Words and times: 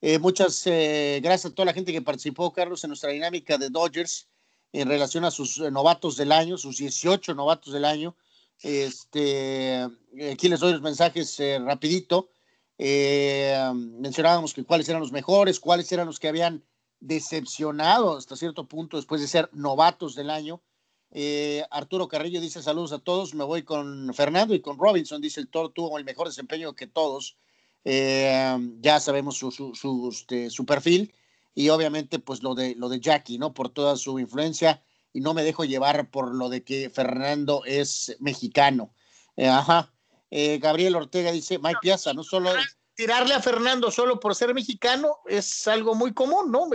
Eh, 0.00 0.18
muchas 0.18 0.66
eh, 0.66 1.20
gracias 1.22 1.52
a 1.52 1.54
toda 1.54 1.66
la 1.66 1.72
gente 1.72 1.92
que 1.92 2.02
participó, 2.02 2.52
Carlos, 2.52 2.82
en 2.84 2.88
nuestra 2.88 3.10
dinámica 3.10 3.58
de 3.58 3.68
Dodgers 3.68 4.28
en 4.72 4.88
relación 4.88 5.24
a 5.24 5.30
sus 5.30 5.58
novatos 5.58 6.16
del 6.16 6.32
año, 6.32 6.56
sus 6.56 6.78
18 6.78 7.34
novatos 7.34 7.72
del 7.72 7.84
año. 7.84 8.16
Este, 8.62 9.86
aquí 10.32 10.48
les 10.48 10.60
doy 10.60 10.72
los 10.72 10.82
mensajes 10.82 11.38
rapidito. 11.64 12.30
mencionábamos 12.78 14.54
que 14.54 14.64
cuáles 14.64 14.88
eran 14.88 15.00
los 15.00 15.12
mejores, 15.12 15.58
cuáles 15.58 15.90
eran 15.90 16.06
los 16.06 16.20
que 16.20 16.28
habían 16.28 16.64
decepcionado 17.00 18.16
hasta 18.16 18.36
cierto 18.36 18.68
punto 18.68 18.96
después 18.96 19.20
de 19.20 19.28
ser 19.28 19.48
novatos 19.52 20.14
del 20.14 20.30
año. 20.30 20.62
Eh, 21.10 21.64
Arturo 21.70 22.06
Carrillo 22.06 22.40
dice 22.40 22.62
saludos 22.62 22.92
a 22.92 23.00
todos, 23.00 23.34
me 23.34 23.42
voy 23.42 23.64
con 23.64 24.14
Fernando 24.14 24.54
y 24.54 24.60
con 24.60 24.78
Robinson, 24.78 25.20
dice 25.20 25.40
el 25.40 25.48
Toro 25.48 25.70
tuvo 25.70 25.98
el 25.98 26.04
mejor 26.04 26.28
desempeño 26.28 26.74
que 26.74 26.86
todos, 26.86 27.36
eh, 27.84 28.56
ya 28.80 29.00
sabemos 29.00 29.36
su, 29.36 29.50
su, 29.50 30.08
este, 30.10 30.50
su, 30.50 30.66
perfil 30.66 31.14
y 31.54 31.68
obviamente 31.70 32.18
pues 32.18 32.42
lo 32.42 32.54
de, 32.54 32.74
lo 32.76 32.88
de 32.88 33.00
Jackie, 33.00 33.38
¿no? 33.38 33.54
Por 33.54 33.70
toda 33.70 33.96
su 33.96 34.18
influencia 34.18 34.82
y 35.12 35.20
no 35.20 35.34
me 35.34 35.42
dejo 35.42 35.64
llevar 35.64 36.10
por 36.10 36.34
lo 36.34 36.48
de 36.48 36.62
que 36.62 36.90
Fernando 36.90 37.62
es 37.64 38.16
mexicano. 38.20 38.92
Eh, 39.36 39.48
ajá. 39.48 39.92
Gabriel 40.30 40.94
Ortega 40.94 41.32
dice, 41.32 41.58
Mike 41.58 41.80
Piazza, 41.82 42.12
no 42.12 42.22
solo... 42.22 42.52
Tirarle 42.94 43.34
a 43.34 43.40
Fernando 43.40 43.90
solo 43.90 44.20
por 44.20 44.36
ser 44.36 44.54
mexicano 44.54 45.16
es 45.26 45.66
algo 45.66 45.96
muy 45.96 46.14
común, 46.14 46.52
¿no? 46.52 46.68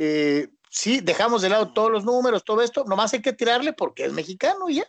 eh, 0.00 0.48
sí, 0.70 1.00
dejamos 1.00 1.42
de 1.42 1.48
lado 1.48 1.72
todos 1.72 1.90
los 1.90 2.04
números, 2.04 2.44
todo 2.44 2.62
esto, 2.62 2.84
nomás 2.84 3.12
hay 3.12 3.20
que 3.20 3.32
tirarle 3.32 3.72
porque 3.72 4.04
es 4.04 4.12
mexicano 4.12 4.68
y 4.68 4.76
ya. 4.76 4.88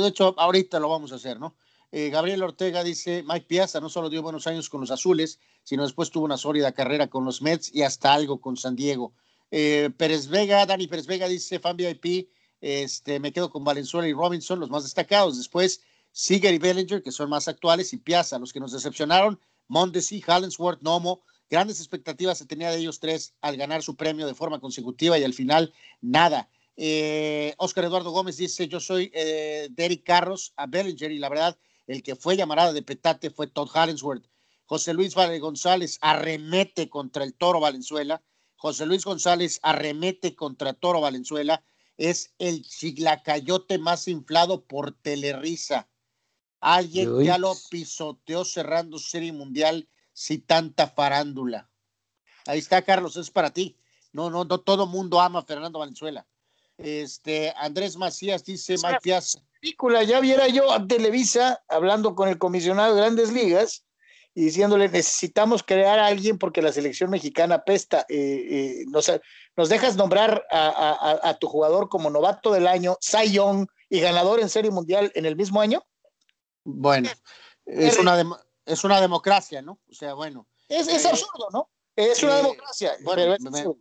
De 0.00 0.08
hecho, 0.08 0.34
ahorita 0.38 0.78
lo 0.78 0.88
vamos 0.88 1.12
a 1.12 1.16
hacer, 1.16 1.40
¿no? 1.40 1.56
Eh, 1.92 2.10
Gabriel 2.10 2.42
Ortega 2.42 2.84
dice, 2.84 3.24
Mike 3.26 3.46
Piazza 3.46 3.80
no 3.80 3.88
solo 3.88 4.10
dio 4.10 4.22
buenos 4.22 4.46
años 4.46 4.68
con 4.68 4.80
los 4.80 4.90
azules, 4.90 5.40
sino 5.62 5.82
después 5.82 6.10
tuvo 6.10 6.24
una 6.24 6.36
sólida 6.36 6.72
carrera 6.72 7.08
con 7.08 7.24
los 7.24 7.42
Mets 7.42 7.74
y 7.74 7.82
hasta 7.82 8.12
algo 8.12 8.40
con 8.40 8.56
San 8.56 8.76
Diego. 8.76 9.12
Eh, 9.50 9.90
Pérez 9.96 10.28
Vega, 10.28 10.64
Dani 10.66 10.86
Pérez 10.86 11.06
Vega 11.06 11.26
dice, 11.26 11.58
fan 11.58 11.76
VIP, 11.76 12.30
este, 12.60 13.18
me 13.18 13.32
quedo 13.32 13.50
con 13.50 13.64
Valenzuela 13.64 14.08
y 14.08 14.12
Robinson, 14.12 14.60
los 14.60 14.70
más 14.70 14.84
destacados. 14.84 15.36
Después, 15.36 15.82
Seager 16.12 16.54
y 16.54 16.58
Bellinger, 16.58 17.02
que 17.02 17.10
son 17.10 17.28
más 17.28 17.48
actuales, 17.48 17.92
y 17.92 17.96
Piazza, 17.96 18.38
los 18.38 18.52
que 18.52 18.60
nos 18.60 18.72
decepcionaron, 18.72 19.40
Mondesi, 19.66 20.20
Hallinsworth, 20.20 20.82
Nomo, 20.82 21.22
Grandes 21.50 21.80
expectativas 21.80 22.38
se 22.38 22.46
tenía 22.46 22.70
de 22.70 22.78
ellos 22.78 23.00
tres 23.00 23.34
al 23.40 23.56
ganar 23.56 23.82
su 23.82 23.96
premio 23.96 24.28
de 24.28 24.34
forma 24.34 24.60
consecutiva 24.60 25.18
y 25.18 25.24
al 25.24 25.34
final 25.34 25.74
nada. 26.00 26.48
Eh, 26.76 27.54
Oscar 27.58 27.84
Eduardo 27.84 28.12
Gómez 28.12 28.36
dice, 28.36 28.68
yo 28.68 28.78
soy 28.78 29.10
eh, 29.12 29.68
Derek 29.72 30.04
Carros 30.04 30.52
a 30.56 30.68
Bellinger 30.68 31.10
y 31.10 31.18
la 31.18 31.28
verdad, 31.28 31.58
el 31.86 32.02
que 32.02 32.16
fue 32.16 32.36
llamarada 32.36 32.72
de 32.72 32.82
petate 32.82 33.30
fue 33.30 33.46
Todd 33.46 33.68
Hallinsworth. 33.72 34.26
José 34.70 34.94
Luis 34.94 35.14
Vale 35.14 35.40
González 35.40 35.98
arremete 36.00 36.88
contra 36.88 37.24
el 37.24 37.34
Toro 37.34 37.58
Valenzuela. 37.58 38.22
José 38.54 38.86
Luis 38.86 39.04
González 39.04 39.58
arremete 39.62 40.36
contra 40.36 40.74
Toro 40.74 41.00
Valenzuela. 41.00 41.64
Es 41.96 42.34
el 42.38 42.62
chiglacayote 42.62 43.78
más 43.78 44.06
inflado 44.06 44.64
por 44.64 44.92
Telerisa. 44.92 45.88
Alguien 46.60 47.24
ya 47.24 47.38
lo 47.38 47.54
pisoteó 47.70 48.44
cerrando 48.44 48.98
Serie 48.98 49.32
Mundial 49.32 49.88
si 50.12 50.38
tanta 50.38 50.86
farándula. 50.86 51.68
Ahí 52.46 52.58
está, 52.58 52.82
Carlos, 52.82 53.16
es 53.16 53.30
para 53.30 53.52
ti. 53.52 53.76
No, 54.12 54.30
no, 54.30 54.44
no 54.44 54.60
todo 54.60 54.86
mundo 54.86 55.20
ama 55.20 55.40
a 55.40 55.44
Fernando 55.44 55.78
Valenzuela. 55.78 56.26
Este, 56.82 57.52
Andrés 57.56 57.96
Macías 57.96 58.44
dice, 58.44 58.76
Mike 58.82 59.20
Película, 59.60 60.02
ya 60.02 60.20
viera 60.20 60.48
yo 60.48 60.72
a 60.72 60.86
Televisa 60.86 61.62
hablando 61.68 62.14
con 62.14 62.28
el 62.28 62.38
comisionado 62.38 62.94
de 62.94 63.00
Grandes 63.02 63.32
Ligas 63.32 63.84
y 64.34 64.44
diciéndole, 64.44 64.88
necesitamos 64.88 65.62
crear 65.62 65.98
a 65.98 66.06
alguien 66.06 66.38
porque 66.38 66.62
la 66.62 66.72
selección 66.72 67.10
mexicana 67.10 67.64
pesta. 67.64 68.06
Eh, 68.08 68.14
eh, 68.50 68.84
nos, 68.88 69.10
nos, 69.56 69.68
dejas 69.68 69.96
nombrar 69.96 70.46
a, 70.50 71.36
tu 71.40 71.48
jugador 71.48 71.88
como 71.88 72.10
novato 72.10 72.52
del 72.52 72.66
año, 72.66 72.96
Cy 73.00 73.32
Young, 73.32 73.66
y 73.90 74.00
ganador 74.00 74.40
en 74.40 74.48
Serie 74.48 74.70
Mundial 74.70 75.12
en 75.14 75.26
el 75.26 75.36
mismo 75.36 75.60
año? 75.60 75.84
Bueno, 76.64 77.10
es 77.66 77.98
una, 77.98 78.24
es 78.64 78.84
una 78.84 79.00
democracia, 79.00 79.60
¿no? 79.60 79.80
O 79.90 79.94
sea, 79.94 80.14
bueno. 80.14 80.46
Es, 80.68 80.88
es 80.88 81.04
eh, 81.04 81.08
absurdo, 81.08 81.48
¿no? 81.52 81.68
Es 81.96 82.22
una 82.22 82.34
eh, 82.34 82.42
democracia. 82.42 82.92
Bueno, 83.02 83.34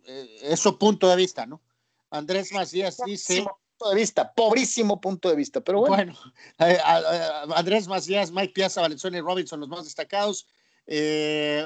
eh, 0.05 0.37
es, 0.41 0.59
su 0.59 0.77
punto 0.77 1.07
de 1.07 1.15
vista, 1.15 1.45
¿no? 1.45 1.61
Andrés 2.09 2.51
Macías 2.51 2.97
dice. 3.05 3.45
Punto 3.77 3.89
de 3.91 3.95
vista, 3.95 4.33
pobrísimo 4.33 4.99
punto 4.99 5.29
de 5.29 5.35
vista, 5.37 5.61
pero 5.61 5.79
bueno. 5.79 6.13
Bueno, 6.57 7.53
Andrés 7.55 7.87
Macías, 7.87 8.29
Mike 8.29 8.51
Piazza, 8.53 8.81
Valenzuela 8.81 9.17
y 9.17 9.21
Robinson, 9.21 9.59
los 9.59 9.69
más 9.69 9.85
destacados. 9.85 10.47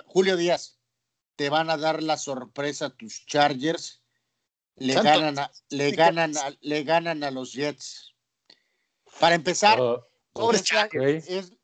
Julio 0.06 0.38
Díaz, 0.38 0.78
te 1.36 1.50
van 1.50 1.70
a 1.70 1.78
dar 1.78 2.04
la 2.04 2.18
sorpresa 2.18 2.92
tus 2.92 3.26
Chargers. 3.26 4.02
Le 4.76 4.94
ganan, 4.94 5.40
a, 5.40 5.52
le, 5.70 5.92
ganan 5.92 6.38
a, 6.38 6.56
le 6.62 6.84
ganan 6.84 7.24
a 7.24 7.32
los 7.32 7.54
Jets. 7.54 8.14
Para 9.20 9.36
empezar, 9.36 9.80
oh. 9.80 10.08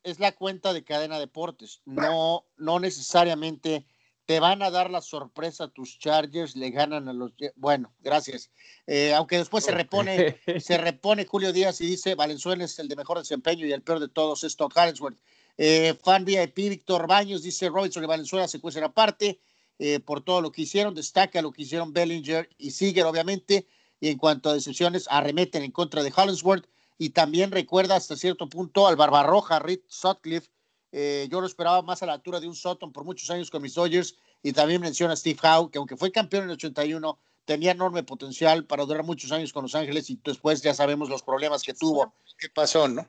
Es, 0.02 0.20
la 0.20 0.32
cuenta 0.32 0.72
de 0.72 0.84
cadena 0.84 1.18
deportes. 1.18 1.82
No, 1.84 2.46
no 2.56 2.78
necesariamente 2.78 3.84
te 4.30 4.38
van 4.38 4.62
a 4.62 4.70
dar 4.70 4.92
la 4.92 5.00
sorpresa 5.00 5.66
tus 5.66 5.98
Chargers, 5.98 6.54
le 6.54 6.70
ganan 6.70 7.08
a 7.08 7.12
los. 7.12 7.32
Bueno, 7.56 7.92
gracias. 7.98 8.52
Eh, 8.86 9.12
aunque 9.12 9.38
después 9.38 9.64
se 9.64 9.72
repone, 9.72 10.38
se 10.60 10.78
repone 10.78 11.26
Julio 11.26 11.52
Díaz 11.52 11.80
y 11.80 11.86
dice: 11.86 12.14
Valenzuela 12.14 12.62
es 12.62 12.78
el 12.78 12.86
de 12.86 12.94
mejor 12.94 13.18
desempeño 13.18 13.66
y 13.66 13.72
el 13.72 13.82
peor 13.82 13.98
de 13.98 14.06
todos 14.06 14.44
es 14.44 14.54
Todd 14.54 14.70
Harrisworth. 14.76 15.18
Eh, 15.58 15.98
fan 16.00 16.24
VIP 16.24 16.54
Víctor 16.54 17.08
Baños 17.08 17.42
dice: 17.42 17.70
Robinson 17.70 18.04
y 18.04 18.06
Valenzuela 18.06 18.46
se 18.46 18.60
cuecen 18.60 18.84
aparte 18.84 19.40
eh, 19.80 19.98
por 19.98 20.22
todo 20.22 20.40
lo 20.40 20.52
que 20.52 20.62
hicieron. 20.62 20.94
Destaca 20.94 21.42
lo 21.42 21.50
que 21.50 21.62
hicieron 21.62 21.92
Bellinger 21.92 22.48
y 22.56 22.70
Seager, 22.70 23.06
obviamente. 23.06 23.66
Y 23.98 24.10
en 24.10 24.18
cuanto 24.18 24.48
a 24.48 24.54
decisiones, 24.54 25.08
arremeten 25.10 25.64
en 25.64 25.72
contra 25.72 26.04
de 26.04 26.12
Hollingsworth 26.16 26.68
y 26.98 27.10
también 27.10 27.50
recuerda 27.50 27.96
hasta 27.96 28.14
cierto 28.14 28.48
punto 28.48 28.86
al 28.86 28.94
Barbarroja, 28.94 29.58
Reed 29.58 29.80
Sutcliffe. 29.88 30.48
Eh, 30.92 31.28
yo 31.30 31.40
lo 31.40 31.46
esperaba 31.46 31.82
más 31.82 32.02
a 32.02 32.06
la 32.06 32.14
altura 32.14 32.40
de 32.40 32.48
un 32.48 32.54
Sutton 32.54 32.92
por 32.92 33.04
muchos 33.04 33.30
años 33.30 33.50
con 33.50 33.62
mis 33.62 33.74
Dodgers 33.74 34.16
y 34.42 34.52
también 34.52 34.80
menciona 34.80 35.12
a 35.12 35.16
Steve 35.16 35.38
Howe, 35.42 35.70
que 35.70 35.78
aunque 35.78 35.96
fue 35.96 36.10
campeón 36.10 36.44
en 36.44 36.50
el 36.50 36.54
81, 36.54 37.18
tenía 37.44 37.72
enorme 37.72 38.02
potencial 38.02 38.64
para 38.64 38.84
durar 38.84 39.04
muchos 39.04 39.32
años 39.32 39.52
con 39.52 39.62
Los 39.62 39.74
Ángeles 39.74 40.10
y 40.10 40.20
después 40.24 40.62
ya 40.62 40.74
sabemos 40.74 41.08
los 41.08 41.22
problemas 41.22 41.62
que 41.62 41.74
tuvo. 41.74 42.14
¿Qué 42.38 42.48
pasó, 42.48 42.88
no? 42.88 43.08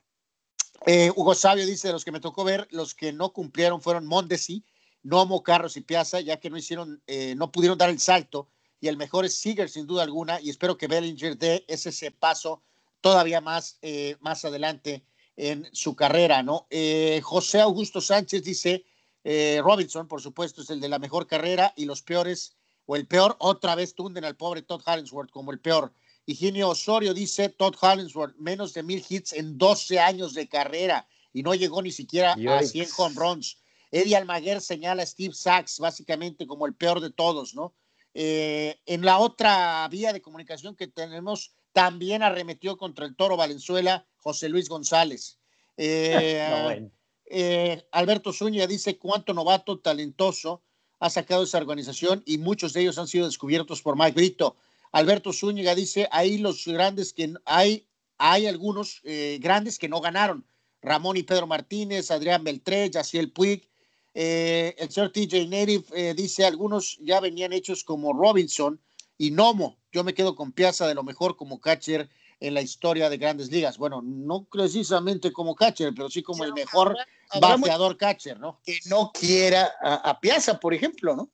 Eh, 0.86 1.12
Hugo 1.16 1.36
Sabio 1.36 1.66
dice, 1.66 1.88
de 1.88 1.94
los 1.94 2.04
que 2.04 2.12
me 2.12 2.20
tocó 2.20 2.44
ver, 2.44 2.68
los 2.72 2.96
que 2.96 3.14
no 3.14 3.34
cumplieron 3.34 3.82
fueron 3.82 4.08
Mondesi, 4.08 4.64
Nomo, 5.04 5.44
Carros 5.44 5.78
y 5.78 5.82
Piazza, 5.82 6.22
ya 6.22 6.40
que 6.40 6.50
no 6.50 6.58
hicieron, 6.58 7.02
eh, 7.08 7.36
no 7.36 7.52
pudieron 7.52 7.78
dar 7.78 7.90
el 7.90 8.00
salto 8.00 8.50
y 8.80 8.88
el 8.88 8.98
mejor 8.98 9.26
es 9.26 9.38
Seager 9.38 9.70
sin 9.70 9.86
duda 9.86 10.04
alguna 10.04 10.42
y 10.42 10.50
espero 10.50 10.78
que 10.78 10.88
Bellinger 10.88 11.38
dé 11.38 11.64
ese, 11.68 11.90
ese 11.90 12.12
paso 12.12 12.64
todavía 13.00 13.42
más, 13.42 13.78
eh, 13.82 14.18
más 14.20 14.44
adelante 14.44 15.04
en 15.36 15.68
su 15.72 15.96
carrera, 15.96 16.44
¿no? 16.44 16.68
Eh, 16.70 17.22
José 17.24 17.62
Augusto 17.62 18.02
Sánchez 18.02 18.44
dice, 18.44 18.86
eh, 19.24 19.60
Robinson, 19.64 20.08
por 20.08 20.22
supuesto, 20.22 20.62
es 20.62 20.70
el 20.70 20.80
de 20.80 20.90
la 20.90 21.00
mejor 21.00 21.28
carrera 21.28 21.74
y 21.76 21.86
los 21.86 22.02
peores, 22.02 22.56
o 22.86 22.96
el 22.96 23.08
peor, 23.08 23.36
otra 23.40 23.76
vez 23.76 23.96
tunden 23.96 24.26
al 24.26 24.36
pobre 24.36 24.62
Todd 24.62 24.82
Hollingsworth 24.86 25.32
como 25.32 25.52
el 25.52 25.60
peor. 25.60 25.94
Higinio 26.26 26.70
Osorio 26.70 27.14
dice, 27.14 27.50
Todd 27.50 27.76
Hollingsworth, 27.80 28.36
menos 28.38 28.74
de 28.74 28.84
mil 28.84 29.04
hits 29.08 29.34
en 29.34 29.58
12 29.58 30.00
años 30.00 30.34
de 30.34 30.48
carrera 30.48 31.08
y 31.34 31.44
no 31.44 31.54
llegó 31.56 31.82
ni 31.82 31.92
siquiera 31.92 32.34
a 32.34 32.64
100 32.64 32.90
home 32.98 33.16
runs. 33.16 33.58
Eddie 33.92 34.16
Almaguer 34.16 34.62
señala 34.62 35.04
a 35.04 35.06
Steve 35.06 35.34
Sachs 35.34 35.80
básicamente 35.80 36.48
como 36.48 36.66
el 36.66 36.74
peor 36.74 37.02
de 37.02 37.10
todos, 37.10 37.56
¿no? 37.56 37.74
En 38.14 39.06
la 39.06 39.20
otra 39.20 39.88
vía 39.90 40.12
de 40.14 40.22
comunicación 40.22 40.76
que 40.76 40.88
tenemos, 40.88 41.54
también 41.74 42.24
arremetió 42.24 42.78
contra 42.78 43.06
el 43.06 43.16
Toro 43.16 43.38
Valenzuela 43.38 44.06
José 44.18 44.50
Luis 44.50 44.70
González. 44.70 45.38
Eh, 45.84 46.92
eh, 47.26 47.88
Alberto 47.92 48.34
Zúñiga 48.34 48.68
dice 48.68 49.00
cuánto 49.00 49.34
novato 49.34 49.80
talentoso 49.80 50.62
ha 51.00 51.10
sacado 51.10 51.44
esa 51.44 51.58
organización 51.58 52.22
y 52.26 52.38
muchos 52.38 52.74
de 52.74 52.82
ellos 52.82 53.00
han 53.00 53.08
sido 53.08 53.26
descubiertos 53.26 53.82
por 53.82 53.98
Mike 53.98 54.12
Brito. 54.12 54.58
Alberto 54.92 55.34
Zúñiga 55.34 55.74
dice, 55.74 56.08
ahí 56.12 56.38
los 56.38 56.68
grandes 56.68 57.14
que 57.14 57.34
hay, 57.46 57.88
hay 58.20 58.46
algunos 58.46 59.00
eh, 59.06 59.40
grandes 59.42 59.80
que 59.80 59.90
no 59.90 60.02
ganaron. 60.02 60.46
Ramón 60.82 61.18
y 61.18 61.24
Pedro 61.24 61.48
Martínez, 61.48 62.12
Adrián 62.12 62.44
Beltré, 62.44 62.92
Yaciel 62.92 63.32
Puig. 63.32 63.71
El 64.14 64.92
señor 64.92 65.12
TJ 65.12 65.48
Native 65.48 66.14
dice, 66.14 66.46
algunos 66.46 66.98
ya 67.02 67.20
venían 67.20 67.54
hechos 67.54 67.84
como 67.84 68.14
Robinson, 68.14 68.80
y 69.22 69.30
Nomo. 69.30 69.78
Yo 69.92 70.04
me 70.04 70.16
quedo 70.16 70.36
con 70.36 70.52
Piazza 70.52 70.88
de 70.88 70.96
lo 70.96 71.04
mejor 71.04 71.36
como 71.36 71.62
catcher 71.62 72.10
en 72.40 72.56
la 72.56 72.62
historia 72.64 73.08
de 73.08 73.18
grandes 73.18 73.52
ligas. 73.52 73.78
Bueno, 73.78 74.02
no 74.02 74.46
precisamente 74.46 75.32
como 75.32 75.54
catcher, 75.54 75.94
pero 75.94 76.10
sí 76.10 76.24
como 76.24 76.44
el 76.44 76.54
mejor 76.54 76.98
bateador 77.40 77.98
catcher, 77.98 78.40
¿no? 78.40 78.60
Que 78.66 78.80
no 78.88 79.12
quiera 79.14 79.72
a, 79.80 80.20
Piazza, 80.20 80.60
por 80.60 80.74
ejemplo, 80.74 81.16
¿no? 81.16 81.30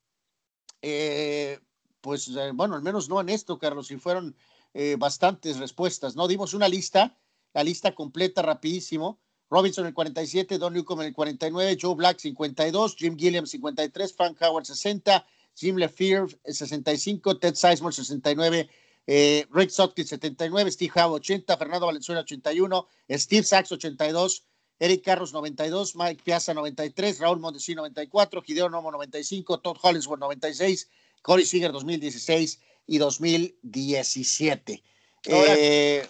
Eh, 0.82 1.58
pues 2.02 2.28
eh, 2.28 2.50
bueno, 2.52 2.74
al 2.74 2.82
menos 2.82 3.08
no 3.08 3.22
en 3.22 3.30
esto, 3.30 3.58
Carlos, 3.58 3.90
y 3.90 3.96
fueron 3.96 4.36
eh, 4.74 4.96
bastantes 4.98 5.56
respuestas, 5.56 6.14
¿no? 6.14 6.28
Dimos 6.28 6.52
una 6.52 6.68
lista, 6.68 7.16
la 7.54 7.64
lista 7.64 7.94
completa 7.94 8.42
rapidísimo, 8.42 9.18
Robinson 9.50 9.86
el 9.86 9.94
47, 9.94 10.58
Don 10.58 10.74
Newcomb 10.74 11.02
el 11.02 11.14
49, 11.14 11.78
Joe 11.80 11.94
Black 11.94 12.18
52, 12.18 12.96
Jim 12.96 13.16
Gilliam 13.16 13.46
53, 13.46 14.12
Frank 14.14 14.42
Howard 14.42 14.66
60, 14.66 15.24
Jim 15.54 15.76
Lefevre 15.76 16.38
65, 16.44 17.38
Ted 17.38 17.54
Sizemore 17.54 17.94
69, 17.94 18.68
eh, 19.06 19.46
Rick 19.50 19.70
Sotkin 19.70 20.06
79, 20.06 20.70
Steve 20.70 20.92
Howe 20.94 21.14
80, 21.14 21.56
Fernando 21.56 21.86
Valenzuela 21.86 22.20
81, 22.20 22.86
Steve 23.10 23.44
Sachs 23.44 23.72
82, 23.72 24.44
Eric 24.78 25.02
Carros 25.02 25.32
92, 25.32 25.96
Mike 25.96 26.22
Piazza 26.22 26.54
93, 26.54 27.18
Raúl 27.18 27.40
Mondesi 27.40 27.74
94, 27.74 28.42
Gideon 28.42 28.70
Nomo 28.70 28.92
95, 28.92 29.58
Todd 29.58 29.78
Hollingsworth 29.82 30.20
96, 30.20 30.88
Corey 31.22 31.44
Seager 31.44 31.72
2016 31.72 32.60
y 32.86 32.98
2017. 32.98 34.84
Eh, 35.24 36.08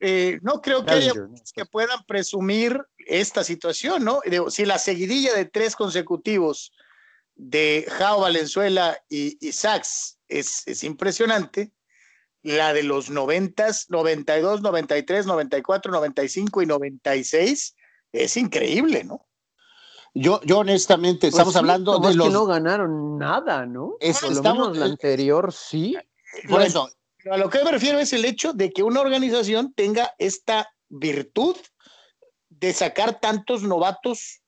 eh, 0.00 0.38
no 0.42 0.60
creo 0.60 0.84
que, 0.84 0.92
haya 0.92 1.12
que 1.54 1.64
puedan 1.64 2.04
presumir 2.06 2.84
esta 2.98 3.44
situación, 3.44 4.04
¿no? 4.04 4.20
Si 4.48 4.64
la 4.64 4.78
seguidilla 4.78 5.34
de 5.34 5.46
tres 5.46 5.74
consecutivos 5.76 6.72
de 7.34 7.86
Jao 7.88 8.20
Valenzuela 8.20 8.98
y, 9.08 9.38
y 9.46 9.52
Sachs 9.52 10.18
es, 10.28 10.66
es, 10.66 10.84
impresionante, 10.84 11.72
la 12.42 12.72
de 12.72 12.82
los 12.82 13.10
90, 13.10 13.66
92, 13.88 14.62
93, 14.62 15.26
94, 15.26 15.92
95 15.92 16.62
y 16.62 16.66
96 16.66 17.76
es 18.12 18.36
increíble, 18.36 19.04
¿no? 19.04 19.26
Yo, 20.12 20.40
yo 20.42 20.58
honestamente, 20.58 21.30
pues 21.30 21.34
estamos 21.34 21.56
hablando 21.56 21.98
de 22.00 22.14
los 22.14 22.26
que 22.26 22.32
no 22.32 22.44
ganaron 22.44 23.16
nada, 23.16 23.64
¿no? 23.64 23.94
Es, 24.00 24.20
Por 24.20 24.34
lo 24.34 24.42
menos 24.42 24.76
la 24.76 24.86
anterior 24.86 25.52
sí. 25.52 25.96
Por 26.48 26.62
eso, 26.62 26.88
a 27.30 27.36
lo 27.36 27.50
que 27.50 27.64
me 27.64 27.72
refiero 27.72 27.98
es 27.98 28.12
el 28.12 28.24
hecho 28.24 28.52
de 28.52 28.70
que 28.70 28.82
una 28.82 29.00
organización 29.00 29.72
tenga 29.72 30.14
esta 30.18 30.72
virtud 30.88 31.56
de 32.48 32.72
sacar 32.72 33.20
tantos 33.20 33.62
novatos 33.62 34.42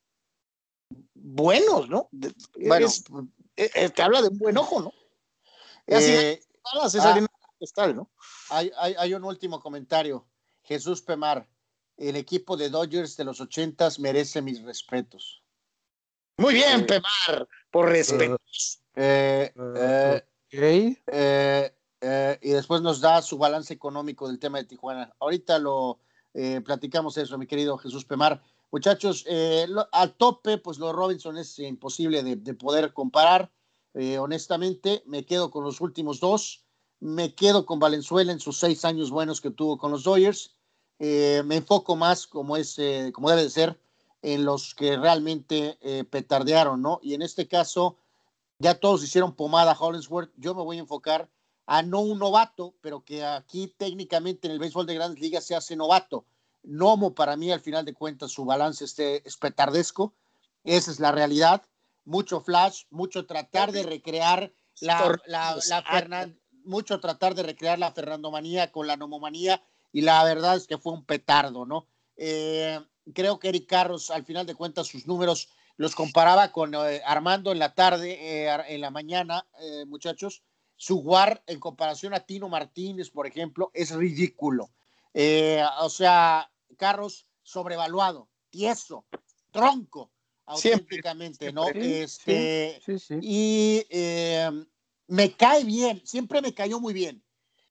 buenos, 1.14 1.88
¿no? 1.88 2.08
Bueno, 2.58 2.88
eh, 3.56 3.70
eh, 3.74 3.88
te 3.90 4.02
habla 4.02 4.22
de 4.22 4.28
un 4.28 4.38
buen 4.38 4.56
ojo, 4.58 4.80
¿no? 4.82 4.92
Eh, 5.86 6.40
así, 6.82 6.98
ah, 7.00 7.86
¿no? 7.92 8.10
Hay, 8.50 8.70
hay, 8.76 8.94
hay, 8.98 9.14
un 9.14 9.24
último 9.24 9.60
comentario. 9.60 10.26
Jesús 10.62 11.02
Pemar, 11.02 11.48
el 11.96 12.16
equipo 12.16 12.56
de 12.56 12.70
Dodgers 12.70 13.16
de 13.16 13.24
los 13.24 13.40
ochentas 13.40 13.98
merece 13.98 14.42
mis 14.42 14.62
respetos. 14.62 15.42
Muy 16.36 16.54
bien, 16.54 16.86
Pemar, 16.86 17.48
por 17.70 17.88
respeto. 17.88 18.38
Eh, 18.94 19.52
eh, 20.52 21.74
eh, 22.02 22.36
y 22.42 22.50
después 22.50 22.82
nos 22.82 23.00
da 23.00 23.22
su 23.22 23.38
balance 23.38 23.72
económico 23.72 24.26
del 24.26 24.40
tema 24.40 24.58
de 24.58 24.64
Tijuana. 24.64 25.14
Ahorita 25.20 25.58
lo 25.58 25.98
platicamos 26.64 27.18
eso, 27.18 27.36
mi 27.36 27.46
querido 27.46 27.76
Jesús 27.76 28.06
Pemar. 28.06 28.42
Muchachos, 28.70 29.26
al 29.92 30.14
tope, 30.14 30.56
pues 30.56 30.78
lo 30.78 30.90
Robinson 30.90 31.36
es 31.36 31.58
imposible 31.58 32.22
de, 32.22 32.36
de 32.36 32.54
poder 32.54 32.94
comparar. 32.94 33.52
honestamente, 34.18 35.02
me 35.04 35.26
quedo 35.26 35.50
con 35.50 35.62
los 35.62 35.82
últimos 35.82 36.20
dos. 36.20 36.64
Me 37.00 37.34
quedo 37.34 37.66
con 37.66 37.78
Valenzuela 37.78 38.32
en 38.32 38.40
sus 38.40 38.58
seis 38.58 38.86
años 38.86 39.10
buenos 39.10 39.42
que 39.42 39.50
tuvo 39.50 39.76
con 39.76 39.90
los 39.90 40.04
Dodgers. 40.04 40.56
me 40.98 41.56
enfoco 41.56 41.96
más, 41.96 42.26
como, 42.26 42.56
es, 42.56 42.80
como 43.12 43.28
debe 43.28 43.42
de 43.42 43.50
ser, 43.50 43.78
en 44.22 44.46
los 44.46 44.74
que 44.74 44.96
realmente 44.96 45.78
petardearon, 46.10 46.80
¿no? 46.80 46.98
Y 47.02 47.12
en 47.12 47.20
este 47.20 47.46
caso, 47.46 47.98
ya 48.58 48.80
todos 48.80 49.04
hicieron 49.04 49.34
pomada 49.34 49.76
Hollingsworth. 49.78 50.32
Yo 50.38 50.54
me 50.54 50.62
voy 50.62 50.78
a 50.78 50.80
enfocar 50.80 51.28
a 51.66 51.82
no 51.82 52.00
un 52.00 52.18
novato, 52.18 52.74
pero 52.80 53.04
que 53.04 53.24
aquí 53.24 53.72
técnicamente 53.76 54.46
en 54.46 54.52
el 54.52 54.58
béisbol 54.58 54.86
de 54.86 54.94
grandes 54.94 55.20
ligas 55.20 55.44
se 55.44 55.54
hace 55.54 55.76
novato. 55.76 56.26
Nomo, 56.62 57.14
para 57.14 57.36
mí, 57.36 57.50
al 57.50 57.60
final 57.60 57.84
de 57.84 57.94
cuentas, 57.94 58.30
su 58.30 58.44
balance 58.44 58.84
este 58.84 59.26
es 59.26 59.36
petardesco. 59.36 60.14
Esa 60.64 60.90
es 60.90 61.00
la 61.00 61.12
realidad. 61.12 61.62
Mucho 62.04 62.40
flash, 62.40 62.84
mucho 62.90 63.26
tratar 63.26 63.72
de 63.72 63.82
recrear 63.82 64.52
la, 64.80 65.18
la, 65.26 65.56
la 65.68 66.32
mucho 66.64 67.00
tratar 67.00 67.34
de 67.34 67.42
recrear 67.42 67.78
la 67.78 67.92
Fernandomanía 67.92 68.70
con 68.72 68.86
la 68.86 68.96
nomomanía, 68.96 69.62
y 69.92 70.02
la 70.02 70.22
verdad 70.24 70.56
es 70.56 70.66
que 70.66 70.78
fue 70.78 70.92
un 70.92 71.04
petardo, 71.04 71.66
¿no? 71.66 71.86
Eh, 72.16 72.80
creo 73.14 73.38
que 73.38 73.48
Eric 73.48 73.68
Carros, 73.68 74.10
al 74.10 74.24
final 74.24 74.46
de 74.46 74.54
cuentas, 74.54 74.86
sus 74.86 75.06
números 75.06 75.48
los 75.76 75.94
comparaba 75.94 76.52
con 76.52 76.74
eh, 76.74 77.02
Armando 77.04 77.52
en 77.52 77.58
la 77.58 77.74
tarde, 77.74 78.46
eh, 78.46 78.62
en 78.68 78.80
la 78.80 78.90
mañana, 78.90 79.46
muchachos. 79.86 80.42
Su 80.82 80.96
WAR 80.98 81.44
en 81.46 81.60
comparación 81.60 82.12
a 82.12 82.26
Tino 82.26 82.48
Martínez, 82.48 83.08
por 83.10 83.28
ejemplo, 83.28 83.70
es 83.72 83.92
ridículo. 83.92 84.70
o 85.80 85.88
sea, 85.88 86.50
Carros 86.76 87.28
sobrevaluado, 87.42 88.28
tieso, 88.50 89.06
tronco, 89.52 90.10
auténticamente, 90.44 91.52
¿no? 91.52 91.68
este, 91.68 92.80
Y 93.20 93.86
me 95.06 95.36
cae 95.36 95.62
bien, 95.62 96.02
siempre 96.04 96.42
me 96.42 96.52
cayó 96.52 96.80
muy 96.80 96.94
bien, 96.94 97.22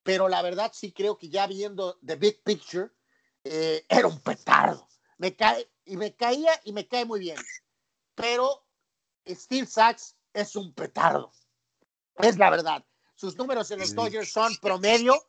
pero 0.04 0.30
la 0.30 0.42
verdad 0.42 0.72
sí 0.74 0.94
creo 0.94 1.18
que 1.18 1.28
ya 1.28 1.48
viendo 1.48 2.00
The 2.06 2.16
Big 2.16 2.44
Picture, 2.44 2.92
era 3.44 4.08
un 4.08 4.22
petardo. 4.22 4.88
Me 5.18 5.36
cae, 5.36 5.70
y 5.84 5.98
me 5.98 6.16
caía 6.16 6.52
y 6.64 6.72
me 6.72 6.88
cae 6.88 7.04
muy 7.04 7.20
bien 7.20 7.38
pero 8.16 8.66
Steve 9.28 9.66
Sachs 9.66 10.16
es 10.32 10.56
un 10.56 10.74
petardo. 10.74 11.32
Es 12.18 12.38
la 12.38 12.50
verdad. 12.50 12.86
Sus 13.22 13.38
números 13.38 13.70
en 13.70 13.80
los 13.80 13.94
Dodgers 13.94 14.32
son 14.32 14.56
promedio. 14.58 15.24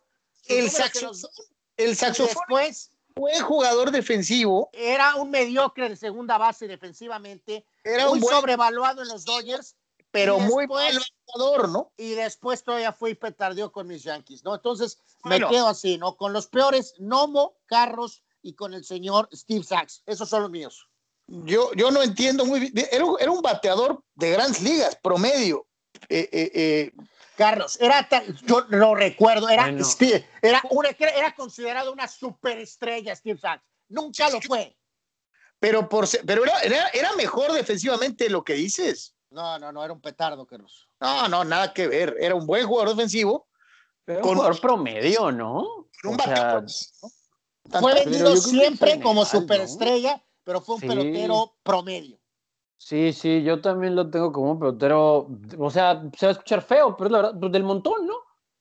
El, 0.46 0.70
saxofón, 0.70 1.30
el 1.76 1.94
después, 1.94 2.90
fue 3.14 3.38
jugador 3.40 3.90
defensivo. 3.90 4.70
Era 4.72 5.16
un 5.16 5.30
mediocre 5.30 5.90
de 5.90 5.96
segunda 5.96 6.38
base 6.38 6.66
defensivamente. 6.66 7.66
Era 7.84 8.08
muy 8.08 8.20
sobrevaluado 8.22 9.02
en 9.02 9.08
los 9.08 9.26
Dodgers. 9.26 9.76
Pero 10.10 10.38
muy 10.38 10.66
buen 10.66 10.96
jugador, 11.26 11.68
¿no? 11.68 11.92
Y 11.98 12.12
después 12.12 12.64
todavía 12.64 12.94
fui 12.94 13.10
y 13.10 13.14
petardeó 13.14 13.70
con 13.70 13.86
mis 13.86 14.02
Yankees, 14.04 14.42
¿no? 14.42 14.54
Entonces 14.54 14.98
me 15.24 15.38
quedo 15.38 15.68
así, 15.68 15.98
¿no? 15.98 16.16
Con 16.16 16.32
los 16.32 16.46
peores 16.46 16.94
Nomo, 16.98 17.58
Carros 17.66 18.22
y 18.40 18.54
con 18.54 18.72
el 18.72 18.86
señor 18.86 19.28
Steve 19.34 19.64
Sachs. 19.64 20.02
Esos 20.06 20.30
son 20.30 20.42
los 20.42 20.50
míos 20.50 20.88
yo, 21.26 21.72
yo 21.74 21.90
no 21.90 22.02
entiendo 22.02 22.44
muy 22.44 22.60
bien. 22.60 22.88
Era, 22.90 23.04
era 23.18 23.30
un 23.30 23.40
bateador 23.42 24.02
de 24.14 24.30
grandes 24.30 24.60
ligas, 24.60 24.98
promedio. 25.02 25.66
Eh, 26.08 26.28
eh, 26.32 26.50
eh, 26.54 26.92
Carlos, 27.36 27.78
era 27.80 28.08
yo 28.44 28.64
lo 28.68 28.94
recuerdo, 28.94 29.48
era, 29.48 29.68
era, 30.42 30.62
era 30.98 31.34
considerado 31.34 31.92
una 31.92 32.06
superestrella 32.08 33.14
Steve 33.16 33.38
Sachs. 33.38 33.64
Nunca 33.88 34.28
lo 34.30 34.40
fue. 34.40 34.76
Pero, 35.58 35.88
por, 35.88 36.06
pero 36.26 36.44
era, 36.44 36.88
era, 36.88 37.12
mejor 37.16 37.52
defensivamente 37.52 38.28
lo 38.28 38.42
que 38.42 38.54
dices. 38.54 39.14
No, 39.30 39.58
no, 39.58 39.72
no, 39.72 39.84
era 39.84 39.92
un 39.92 40.00
petardo, 40.00 40.46
Carlos. 40.46 40.88
No, 41.00 41.28
no, 41.28 41.44
nada 41.44 41.72
que 41.72 41.86
ver. 41.86 42.16
Era 42.18 42.34
un 42.34 42.46
buen 42.46 42.66
jugador 42.66 42.90
defensivo. 42.90 43.48
con 44.06 44.16
un 44.16 44.34
jugador 44.34 44.60
promedio, 44.60 45.30
¿no? 45.30 45.88
Un 46.04 46.16
bateador, 46.16 46.66
Fue 47.80 47.94
vendido 47.94 48.36
siempre 48.36 49.00
como 49.00 49.24
superestrella 49.24 50.22
pero 50.44 50.60
fue 50.60 50.76
un 50.76 50.80
pelotero 50.80 51.56
promedio. 51.62 52.18
Sí, 52.84 53.12
sí, 53.12 53.44
yo 53.44 53.60
también 53.60 53.94
lo 53.94 54.10
tengo 54.10 54.32
como 54.32 54.50
un 54.50 54.58
pelotero, 54.58 55.28
o 55.56 55.70
sea, 55.70 56.02
se 56.18 56.26
va 56.26 56.30
a 56.30 56.32
escuchar 56.32 56.62
feo, 56.62 56.96
pero 56.96 57.06
es 57.06 57.12
la 57.12 57.18
verdad, 57.18 57.38
pues 57.38 57.52
del 57.52 57.62
montón, 57.62 58.08
¿no? 58.08 58.16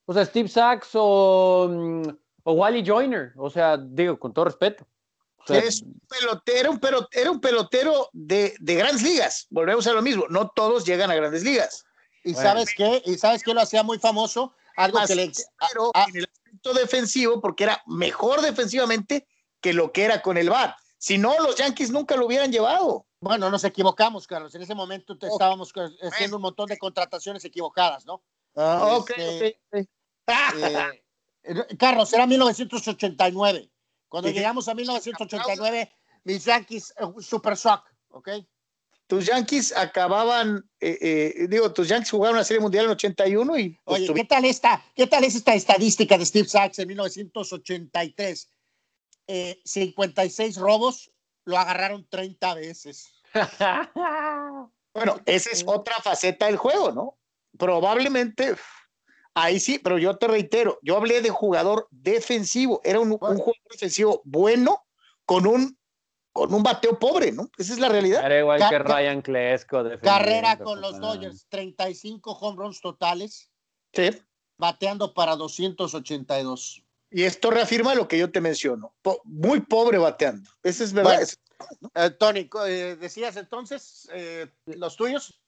O 0.06 0.14
sea, 0.14 0.24
Steve 0.24 0.48
Sachs 0.48 0.90
o, 0.94 1.68
mm, 1.68 2.04
o 2.44 2.54
Wally 2.54 2.86
Joyner, 2.86 3.34
o 3.36 3.50
sea, 3.50 3.78
digo, 3.78 4.20
con 4.20 4.32
todo 4.32 4.46
respeto. 4.46 4.86
es 5.48 5.82
un 5.82 6.00
pelotero, 6.08 6.70
un 6.70 6.80
pelotero, 6.80 7.10
era 7.20 7.32
un 7.32 7.42
pelotero 7.42 8.10
de, 8.14 8.54
de, 8.60 8.76
grandes 8.76 9.02
ligas. 9.02 9.48
Volvemos 9.50 9.88
a 9.88 9.94
lo 9.94 10.04
mismo. 10.04 10.26
No 10.30 10.50
todos 10.50 10.86
llegan 10.86 11.10
a 11.10 11.16
grandes 11.16 11.44
ligas. 11.44 11.84
¿Y 12.24 12.36
sabes 12.36 12.70
qué? 12.78 13.02
¿Y 13.08 13.16
sabes 13.16 13.42
qué 13.42 13.56
lo 13.56 13.62
hacía 13.62 13.82
muy 13.82 13.98
famoso? 13.98 14.54
Algo 14.76 15.00
que 15.08 15.16
le. 15.16 15.32
Pero 15.68 15.92
en 15.96 16.18
el 16.18 16.30
aspecto 16.32 16.74
defensivo, 16.76 17.42
porque 17.42 17.64
era 17.64 17.82
mejor 17.88 18.42
defensivamente 18.42 19.26
que 19.62 19.74
lo 19.74 19.92
que 19.92 20.04
era 20.04 20.22
con 20.22 20.38
el 20.38 20.52
BAT. 20.52 20.76
Si 21.00 21.18
no, 21.18 21.40
los 21.40 21.56
Yankees 21.56 21.90
nunca 21.90 22.16
lo 22.16 22.28
hubieran 22.28 22.52
llevado. 22.52 23.08
Bueno, 23.22 23.52
nos 23.52 23.64
equivocamos, 23.64 24.26
Carlos. 24.26 24.54
En 24.56 24.64
ese 24.64 24.74
momento 24.74 25.16
estábamos 25.22 25.72
haciendo 26.02 26.38
un 26.38 26.42
montón 26.42 26.68
de 26.68 26.78
contrataciones 26.80 27.46
equivocadas, 27.46 28.04
¿no? 28.06 28.24
Ah, 28.56 28.98
ok, 28.98 29.12
este, 29.18 29.60
eh, 29.72 29.88
Carlos, 31.78 32.12
era 32.14 32.26
1989. 32.26 33.70
Cuando 34.10 34.30
llegamos 34.30 34.68
a 34.68 34.74
1989, 34.74 35.92
mis 36.24 36.44
Yankees, 36.46 36.94
eh, 36.98 37.06
super 37.22 37.56
shock, 37.56 37.86
¿ok? 38.10 38.30
Tus 39.06 39.28
Yankees 39.28 39.76
acababan, 39.76 40.68
eh, 40.80 41.46
digo, 41.48 41.72
tus 41.72 41.90
Yankees 41.90 42.12
jugaron 42.12 42.38
la 42.38 42.44
Serie 42.44 42.62
Mundial 42.62 42.86
en 42.86 42.92
81 42.92 43.58
y... 43.60 43.78
Pues, 43.84 44.02
Oye, 44.02 44.14
¿qué 44.16 44.26
tal, 44.26 44.46
esta, 44.46 44.84
¿qué 44.96 45.06
tal 45.06 45.24
es 45.24 45.36
esta 45.36 45.54
estadística 45.54 46.18
de 46.18 46.26
Steve 46.26 46.48
Sachs 46.48 46.80
en 46.80 46.88
1983? 46.88 48.50
56 49.64 50.58
eh, 50.58 50.60
robos, 50.60 51.12
lo 51.46 51.58
agarraron 51.58 52.08
30 52.10 52.54
veces. 52.56 53.14
bueno, 54.94 55.20
esa 55.26 55.50
es 55.52 55.64
otra 55.66 55.96
faceta 56.02 56.48
del 56.48 56.58
juego, 56.58 56.92
¿no? 56.92 57.18
Probablemente, 57.58 58.56
ahí 59.34 59.60
sí, 59.60 59.80
pero 59.80 59.98
yo 59.98 60.18
te 60.18 60.28
reitero, 60.28 60.80
yo 60.82 60.98
hablé 60.98 61.22
de 61.22 61.30
jugador 61.30 61.88
defensivo, 61.92 62.82
era 62.84 63.00
un, 63.00 63.18
jugador 63.18 63.56
defensivo 63.70 64.22
bueno, 64.26 64.86
con 65.26 65.48
un 65.48 65.78
con 66.34 66.54
un 66.54 66.64
bateo 66.64 66.98
pobre, 66.98 67.34
¿no? 67.34 67.50
Esa 67.58 67.74
es 67.74 67.80
la 67.80 67.90
realidad. 67.90 68.26
Era 68.26 68.40
igual 68.40 68.70
que 68.70 68.80
Ryan 68.80 69.22
Klesko. 69.22 69.84
Carrera 70.02 70.58
con 70.58 70.80
los 70.80 70.94
compadre. 70.94 71.18
Dodgers, 71.18 71.46
35 71.50 72.32
home 72.32 72.56
runs 72.58 72.80
totales, 72.80 73.52
Sí. 73.92 74.12
bateando 74.58 75.14
para 75.14 75.36
282. 75.36 76.86
Y 77.12 77.24
esto 77.24 77.52
reafirma 77.52 77.94
lo 77.94 78.08
que 78.08 78.18
yo 78.18 78.32
te 78.32 78.40
menciono. 78.42 78.94
Po- 79.02 79.22
muy 79.26 79.60
pobre 79.60 79.98
bateando. 79.98 80.50
Esa 80.64 80.84
es 80.86 80.94
verdad. 80.94 81.18
Bueno. 81.18 81.92
Eh, 81.94 82.10
Tony, 82.12 82.50
eh, 82.68 82.98
decías 83.00 83.36
entonces 83.38 84.10
eh, 84.14 84.48
los 84.66 84.96
tuyos. 84.96 85.40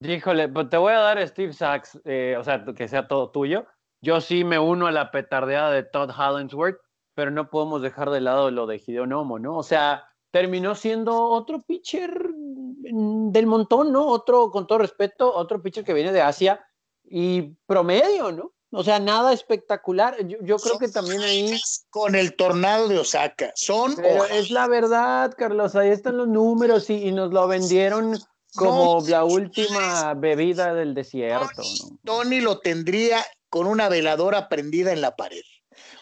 Híjole, 0.00 0.48
pues 0.48 0.70
te 0.70 0.78
voy 0.78 0.94
a 0.94 1.00
dar 1.00 1.18
a 1.18 1.26
Steve 1.26 1.52
Sachs, 1.52 2.00
eh, 2.04 2.36
o 2.38 2.42
sea, 2.42 2.64
que 2.64 2.88
sea 2.88 3.06
todo 3.06 3.30
tuyo. 3.30 3.66
Yo 4.00 4.20
sí 4.22 4.44
me 4.44 4.58
uno 4.58 4.86
a 4.86 4.92
la 4.92 5.10
petardeada 5.10 5.70
de 5.70 5.82
Todd 5.82 6.10
Hollingsworth, 6.10 6.80
pero 7.14 7.30
no 7.30 7.50
podemos 7.50 7.82
dejar 7.82 8.08
de 8.10 8.22
lado 8.22 8.50
lo 8.50 8.66
de 8.66 8.82
Hideo 8.84 9.06
Nomo, 9.06 9.38
¿no? 9.38 9.58
O 9.58 9.62
sea, 9.62 10.08
terminó 10.30 10.74
siendo 10.74 11.14
otro 11.22 11.60
pitcher 11.62 12.30
mm, 12.30 13.30
del 13.30 13.46
montón, 13.46 13.92
¿no? 13.92 14.06
Otro, 14.06 14.50
con 14.50 14.66
todo 14.66 14.78
respeto, 14.78 15.32
otro 15.34 15.60
pitcher 15.60 15.84
que 15.84 15.92
viene 15.92 16.12
de 16.12 16.22
Asia 16.22 16.64
y 17.04 17.42
promedio, 17.66 18.32
¿no? 18.32 18.52
O 18.72 18.84
sea, 18.84 19.00
nada 19.00 19.32
espectacular. 19.32 20.16
Yo, 20.26 20.38
yo 20.42 20.56
creo 20.56 20.74
son 20.74 20.78
que 20.78 20.88
también 20.88 21.20
ahí... 21.22 21.60
Con 21.90 22.14
el 22.14 22.36
tornado 22.36 22.88
de 22.88 22.98
Osaka. 22.98 23.52
Son 23.56 23.96
Pero 23.96 24.24
es 24.26 24.50
la 24.50 24.68
verdad, 24.68 25.34
Carlos, 25.36 25.74
ahí 25.74 25.90
están 25.90 26.16
los 26.18 26.28
números 26.28 26.88
y, 26.88 27.08
y 27.08 27.12
nos 27.12 27.32
lo 27.32 27.48
vendieron 27.48 28.16
como 28.54 29.00
No, 29.00 29.08
la 29.08 29.24
última 29.24 30.14
bebida 30.14 30.74
del 30.74 30.94
desierto, 30.94 31.62
¿no? 31.62 31.98
Tony 32.04 32.40
lo 32.40 32.58
tendría 32.60 33.24
con 33.48 33.66
una 33.66 33.88
veladora 33.88 34.48
prendida 34.48 34.92
en 34.92 35.00
la 35.00 35.16
pared. 35.16 35.42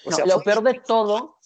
O 0.05 0.11
No, 0.11 0.17
sea, 0.17 0.27
lo 0.27 0.41
peor 0.43 0.63
de 0.63 0.81
todo 0.87 1.39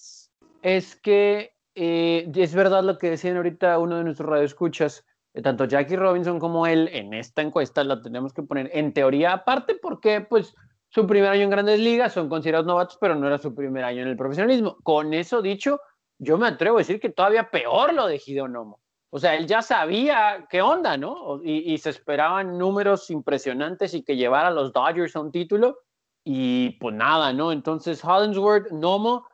es 0.62 0.96
que 0.96 1.54
eh, 1.74 2.30
es 2.34 2.54
verdad 2.54 2.82
lo 2.82 2.98
que 2.98 3.10
decían 3.10 3.36
ahorita 3.36 3.78
uno 3.78 3.96
de 3.96 4.04
nuestros 4.04 4.28
radioescuchas, 4.28 5.04
eh, 5.34 5.42
tanto 5.42 5.64
Jackie 5.64 5.96
Robinson 5.96 6.38
como 6.38 6.66
él, 6.66 6.88
en 6.92 7.14
esta 7.14 7.42
encuesta 7.42 7.82
la 7.84 8.02
tenemos 8.02 8.32
que 8.32 8.42
poner 8.42 8.70
en 8.72 8.92
teoría 8.92 9.32
aparte 9.32 9.76
porque 9.80 10.20
pues 10.20 10.54
su 10.94 11.06
primer 11.06 11.30
año 11.30 11.44
en 11.44 11.50
grandes 11.50 11.80
ligas 11.80 12.12
son 12.12 12.28
considerados 12.28 12.66
novatos, 12.66 12.98
pero 13.00 13.14
no 13.14 13.26
era 13.26 13.38
su 13.38 13.54
primer 13.54 13.82
año 13.82 14.02
en 14.02 14.08
el 14.08 14.16
profesionalismo. 14.16 14.76
Con 14.82 15.14
eso 15.14 15.40
dicho, 15.40 15.80
yo 16.18 16.36
me 16.36 16.46
atrevo 16.46 16.76
a 16.76 16.80
decir 16.80 17.00
que 17.00 17.08
todavía 17.08 17.48
peor 17.48 17.94
lo 17.94 18.06
de 18.06 18.20
Hideo 18.24 18.46
Nomo. 18.46 18.78
O 19.08 19.18
sea, 19.18 19.34
él 19.34 19.46
ya 19.46 19.62
sabía 19.62 20.46
qué 20.50 20.60
onda, 20.60 20.98
¿no? 20.98 21.40
Y, 21.42 21.78
se 21.78 21.90
esperaban 21.90 22.58
números 22.58 23.08
impresionantes 23.08 23.94
y 23.94 24.02
que 24.02 24.16
llevara 24.16 24.48
a 24.48 24.52
los 24.52 24.72
Dodgers 24.74 25.16
a 25.16 25.20
un 25.20 25.32
título 25.32 25.78
y 26.24 26.70
pues 26.78 26.94
nada, 26.94 27.32
¿no? 27.32 27.52
Entonces, 27.52 28.04
Hollingsworth, 28.04 28.70
Nomo, 28.70 29.26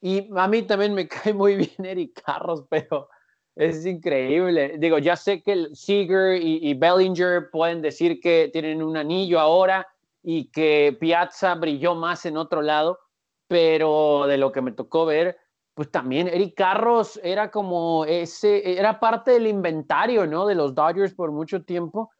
y 0.00 0.28
a 0.36 0.48
mí 0.48 0.62
también 0.62 0.94
me 0.94 1.06
cae 1.08 1.32
muy 1.32 1.54
bien 1.54 1.86
Eric 1.86 2.22
Carros, 2.24 2.64
pero 2.68 3.08
es 3.54 3.86
increíble. 3.86 4.78
Digo, 4.78 4.98
ya 4.98 5.14
sé 5.14 5.44
que 5.44 5.52
el 5.52 5.76
Seager 5.76 6.42
y 6.42 6.74
Bellinger 6.74 7.50
pueden 7.52 7.82
decir 7.82 8.18
que 8.18 8.50
tienen 8.52 8.82
un 8.82 8.96
anillo 8.96 9.38
ahora 9.38 9.86
y 10.26 10.50
que 10.50 10.96
Piazza 10.98 11.54
brilló 11.54 11.94
más 11.94 12.24
en 12.24 12.38
otro 12.38 12.62
lado, 12.62 12.98
pero 13.46 14.26
de 14.26 14.38
lo 14.38 14.50
que 14.50 14.62
me 14.62 14.72
tocó 14.72 15.04
ver, 15.04 15.36
pues 15.74 15.90
también 15.90 16.28
Eric 16.28 16.54
Carros 16.56 17.20
era 17.22 17.50
como 17.50 18.06
ese, 18.06 18.78
era 18.78 18.98
parte 18.98 19.32
del 19.32 19.46
inventario, 19.46 20.26
¿no? 20.26 20.46
De 20.46 20.54
los 20.54 20.74
Dodgers 20.74 21.12
por 21.12 21.30
mucho 21.30 21.62
tiempo, 21.62 22.10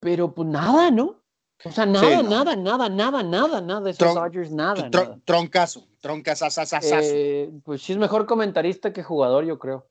pero 0.00 0.34
pues 0.34 0.48
nada, 0.48 0.90
¿no? 0.90 1.22
O 1.64 1.72
sea, 1.72 1.86
nada, 1.86 2.22
no. 2.22 2.28
nada, 2.28 2.54
nada, 2.54 2.88
nada, 2.90 3.22
nada, 3.22 3.60
nada 3.62 3.80
de 3.80 3.90
esos 3.92 4.00
Tron- 4.00 4.14
Dodgers, 4.14 4.50
nada, 4.50 4.90
Tron- 4.90 5.08
nada. 5.08 5.20
troncazo, 5.24 5.88
troncazazazazazo. 6.02 6.94
Eh, 7.00 7.50
pues 7.64 7.80
sí 7.80 7.92
es 7.92 7.98
mejor 7.98 8.26
comentarista 8.26 8.92
que 8.92 9.02
jugador, 9.02 9.44
yo 9.46 9.58
creo. 9.58 9.88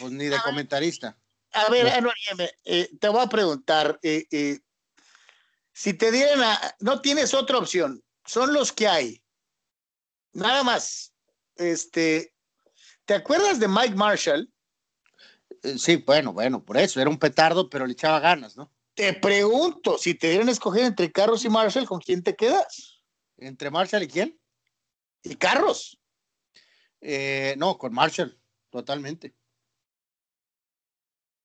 pues 0.00 0.10
ni 0.10 0.24
de 0.24 0.36
comentarista. 0.44 1.16
A 1.52 1.70
ver, 1.70 1.86
Anuar 1.88 2.14
Yeme, 2.28 2.50
eh, 2.64 2.90
te 2.98 3.08
voy 3.08 3.20
a 3.22 3.28
preguntar, 3.28 3.98
eh, 4.02 4.24
eh, 4.32 4.58
si 5.78 5.94
te 5.94 6.10
dieran 6.10 6.42
a, 6.42 6.76
no 6.80 7.00
tienes 7.00 7.34
otra 7.34 7.56
opción, 7.56 8.02
son 8.24 8.52
los 8.52 8.72
que 8.72 8.88
hay, 8.88 9.22
nada 10.32 10.64
más. 10.64 11.14
Este, 11.54 12.34
¿te 13.04 13.14
acuerdas 13.14 13.60
de 13.60 13.68
Mike 13.68 13.94
Marshall? 13.94 14.52
Eh, 15.62 15.78
sí, 15.78 16.02
bueno, 16.04 16.32
bueno, 16.32 16.64
por 16.64 16.78
eso, 16.78 17.00
era 17.00 17.08
un 17.08 17.18
petardo, 17.18 17.70
pero 17.70 17.86
le 17.86 17.92
echaba 17.92 18.18
ganas, 18.18 18.56
¿no? 18.56 18.74
Te 18.94 19.12
pregunto, 19.14 19.98
si 19.98 20.14
te 20.14 20.30
dieran 20.30 20.48
a 20.48 20.52
escoger 20.52 20.82
entre 20.82 21.12
Carros 21.12 21.44
y 21.44 21.48
Marshall, 21.48 21.86
¿con 21.86 22.00
quién 22.00 22.24
te 22.24 22.34
quedas? 22.34 23.00
¿Entre 23.36 23.70
Marshall 23.70 24.02
y 24.02 24.08
quién? 24.08 24.40
Y 25.22 25.36
Carros. 25.36 25.96
Eh, 27.00 27.54
no, 27.56 27.78
con 27.78 27.94
Marshall, 27.94 28.36
totalmente. 28.70 29.32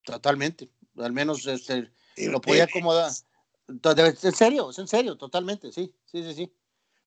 Totalmente. 0.01 0.71
Al 0.97 1.11
menos 1.11 1.45
este, 1.45 1.93
lo 2.17 2.41
podía 2.41 2.63
Eh, 2.63 2.67
acomodar. 2.67 3.11
En 3.67 4.33
serio, 4.33 4.69
es 4.69 4.79
en 4.79 4.87
serio, 4.87 5.15
totalmente, 5.17 5.71
sí, 5.71 5.93
sí, 6.05 6.23
sí, 6.23 6.33
sí. 6.33 6.55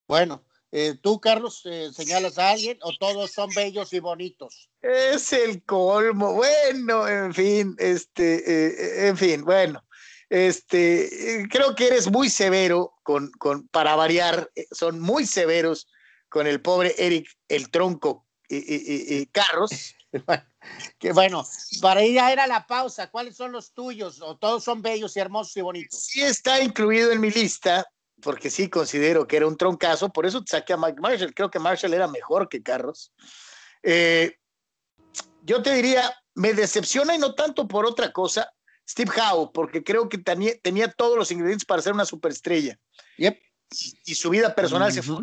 Bueno, 0.09 0.45
eh, 0.73 0.95
tú, 1.01 1.21
Carlos, 1.21 1.63
eh, 1.65 1.91
señalas 1.93 2.39
a 2.39 2.51
alguien 2.51 2.79
o 2.83 2.93
todos 2.99 3.33
son 3.33 3.51
bellos 3.55 3.93
y 3.93 4.01
bonitos. 4.01 4.71
Es 4.81 5.33
el 5.33 5.63
colmo. 5.65 6.33
Bueno, 6.35 7.07
en 7.09 7.35
fin, 7.35 7.75
este, 7.79 9.05
eh, 9.05 9.09
en 9.09 9.17
fin, 9.17 9.45
bueno, 9.45 9.85
este, 10.29 11.41
eh, 11.43 11.49
creo 11.51 11.75
que 11.75 11.87
eres 11.89 12.11
muy 12.11 12.29
severo 12.31 12.95
con, 13.03 13.31
con, 13.33 13.69
para 13.69 13.95
variar, 13.97 14.51
son 14.73 15.01
muy 15.01 15.27
severos 15.27 15.89
con 16.29 16.47
el 16.47 16.61
pobre 16.61 16.95
Eric, 16.99 17.29
el 17.49 17.71
tronco 17.71 18.27
y, 18.49 18.57
y- 18.57 19.15
y- 19.15 19.17
y 19.19 19.27
Carros. 19.27 19.95
Que 20.99 21.13
bueno, 21.13 21.47
para 21.83 22.03
ir 22.05 22.19
a 22.19 22.33
ir 22.33 22.41
a 22.41 22.47
la 22.47 22.67
pausa, 22.67 23.11
¿cuáles 23.11 23.37
son 23.37 23.53
los 23.53 23.73
tuyos? 23.73 24.23
¿O 24.23 24.37
todos 24.39 24.65
son 24.65 24.81
bellos 24.81 25.15
y 25.17 25.21
hermosos 25.21 25.57
y 25.57 25.61
bonitos? 25.61 26.05
Sí 26.05 26.23
está 26.23 26.61
incluido 26.63 27.13
en 27.13 27.21
mi 27.21 27.31
lista, 27.31 27.87
porque 28.23 28.49
sí 28.49 28.71
considero 28.71 29.27
que 29.27 29.37
era 29.37 29.47
un 29.47 29.57
troncazo, 29.57 30.11
por 30.11 30.25
eso 30.25 30.43
saqué 30.47 30.73
a 30.73 30.79
Mike 30.79 31.01
Marshall. 31.01 31.35
Creo 31.35 31.51
que 31.51 31.59
Marshall 31.59 31.93
era 31.93 32.09
mejor 32.09 32.49
que 32.49 32.63
Carros. 32.63 33.13
Eh, 33.83 34.37
yo 35.43 35.63
te 35.63 35.75
diría, 35.75 36.13
me 36.35 36.55
decepciona 36.55 37.15
y 37.15 37.19
no 37.19 37.35
tanto 37.35 37.69
por 37.69 37.87
otra 37.87 38.13
cosa, 38.13 38.51
Steve 38.89 39.13
Howe, 39.17 39.51
porque 39.53 39.83
creo 39.83 40.09
que 40.09 40.19
tenía, 40.19 40.53
tenía 40.63 40.91
todos 40.91 41.17
los 41.17 41.31
ingredientes 41.31 41.65
para 41.65 41.83
ser 41.83 41.93
una 41.93 42.05
superestrella. 42.05 42.79
Yep. 43.19 43.39
Y 44.05 44.15
su 44.15 44.31
vida 44.31 44.55
personal 44.55 44.93
se 44.93 45.03
fue. 45.03 45.17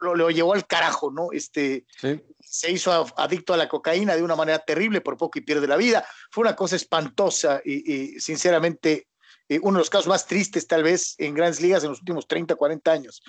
Lo, 0.00 0.14
lo 0.14 0.30
llevó 0.30 0.54
al 0.54 0.66
carajo, 0.66 1.10
¿no? 1.10 1.28
Este, 1.32 1.84
Sí. 2.00 2.20
se 2.40 2.70
hizo 2.72 3.06
adicto 3.16 3.54
a 3.54 3.56
la 3.56 3.68
cocaína 3.68 4.16
de 4.16 4.22
una 4.22 4.36
manera 4.36 4.58
terrible, 4.58 5.00
por 5.00 5.16
poco 5.16 5.38
y 5.38 5.42
pierde 5.42 5.66
la 5.66 5.76
vida. 5.76 6.06
Fue 6.30 6.42
una 6.42 6.56
cosa 6.56 6.76
espantosa 6.76 7.60
y, 7.64 7.92
y, 8.16 8.20
sinceramente 8.20 9.08
eh, 9.48 9.58
uno 9.62 9.78
de 9.78 9.80
los 9.80 9.90
casos 9.90 10.06
más 10.06 10.26
tristes 10.26 10.66
tal 10.66 10.82
vez 10.82 11.14
en 11.18 11.34
grandes 11.34 11.60
ligas 11.60 11.82
en 11.84 11.90
los 11.90 11.98
últimos 11.98 12.26
30, 12.28 12.54
40 12.54 12.92
años. 12.92 13.22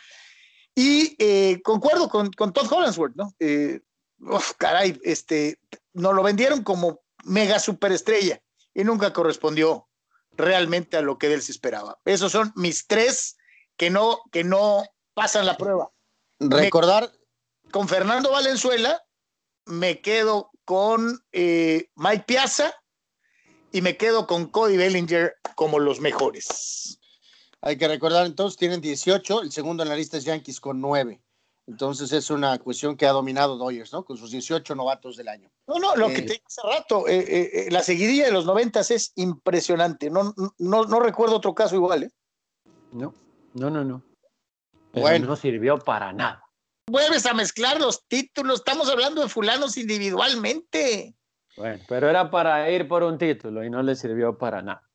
Y 0.75 1.15
eh, 1.19 1.61
concuerdo 1.63 2.07
con, 2.09 2.31
con 2.31 2.53
Todd 2.53 2.71
Hollandsworth, 2.71 3.15
¿no? 3.15 3.33
Eh, 3.39 3.81
uf, 4.19 4.53
caray, 4.57 4.99
este, 5.03 5.59
nos 5.93 6.13
lo 6.13 6.23
vendieron 6.23 6.63
como 6.63 7.01
mega 7.25 7.59
superestrella 7.59 8.41
y 8.73 8.83
nunca 8.83 9.11
correspondió 9.13 9.87
realmente 10.31 10.95
a 10.97 11.01
lo 11.01 11.17
que 11.17 11.27
de 11.27 11.33
él 11.35 11.41
se 11.41 11.51
esperaba. 11.51 11.99
Esos 12.05 12.31
son 12.31 12.53
mis 12.55 12.87
tres 12.87 13.35
que 13.75 13.89
no, 13.89 14.21
que 14.31 14.43
no 14.43 14.83
pasan 15.13 15.45
la 15.45 15.57
prueba. 15.57 15.89
Recordar, 16.49 17.11
Con 17.71 17.87
Fernando 17.87 18.31
Valenzuela 18.31 19.01
me 19.65 20.01
quedo 20.01 20.51
con 20.65 21.23
eh, 21.31 21.89
Mike 21.95 22.23
Piazza 22.27 22.73
y 23.71 23.81
me 23.81 23.95
quedo 23.95 24.27
con 24.27 24.47
Cody 24.47 24.75
Bellinger 24.77 25.35
como 25.55 25.79
los 25.79 25.99
mejores. 26.01 26.99
hay 27.61 27.77
que 27.77 27.87
recordar 27.87 28.25
entonces, 28.25 28.57
tienen 28.57 28.81
18, 28.81 29.43
el 29.43 29.51
segundo 29.51 29.83
en 29.83 29.89
la 29.89 29.95
lista 29.95 30.17
es 30.17 30.23
Yankees 30.25 30.59
con 30.59 30.81
9. 30.81 31.21
Entonces 31.67 32.11
es 32.11 32.31
una 32.31 32.57
cuestión 32.57 32.97
que 32.97 33.05
ha 33.05 33.11
dominado 33.11 33.55
Dodgers, 33.55 33.93
¿no? 33.93 34.03
Con 34.03 34.17
sus 34.17 34.31
18 34.31 34.73
novatos 34.75 35.15
del 35.15 35.27
año. 35.27 35.49
No, 35.67 35.77
no, 35.79 35.95
lo 35.95 36.09
Eh. 36.09 36.13
que 36.15 36.21
te 36.23 36.33
dije 36.33 36.43
hace 36.45 36.61
rato, 36.67 37.07
eh, 37.07 37.19
eh, 37.19 37.49
eh, 37.53 37.71
la 37.71 37.83
seguidilla 37.83 38.25
de 38.25 38.31
los 38.31 38.45
noventas 38.45 38.89
es 38.89 39.11
impresionante. 39.15 40.09
No, 40.09 40.33
no, 40.57 40.85
no 40.85 40.99
recuerdo 40.99 41.35
otro 41.37 41.53
caso 41.53 41.75
igual. 41.75 42.03
¿eh? 42.03 42.09
No, 42.91 43.13
no, 43.53 43.69
no, 43.69 43.83
no. 43.85 44.01
Pero 44.91 45.01
Bueno. 45.05 45.27
no 45.27 45.35
sirvió 45.35 45.77
para 45.79 46.11
nada. 46.13 46.43
Vuelves 46.87 47.25
a 47.25 47.33
mezclar 47.33 47.79
los 47.79 48.05
títulos, 48.07 48.59
estamos 48.59 48.89
hablando 48.89 49.21
de 49.21 49.29
fulanos 49.29 49.77
individualmente. 49.77 51.15
Bueno, 51.55 51.83
pero 51.87 52.09
era 52.09 52.29
para 52.29 52.69
ir 52.69 52.87
por 52.87 53.03
un 53.03 53.17
título 53.17 53.63
y 53.63 53.69
no 53.69 53.81
le 53.83 53.95
sirvió 53.95 54.37
para 54.37 54.61
nada. 54.61 54.89